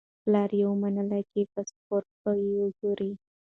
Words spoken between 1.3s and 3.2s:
چې پاسپورت به وګوري.